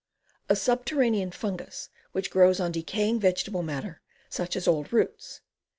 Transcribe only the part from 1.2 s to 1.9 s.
fungus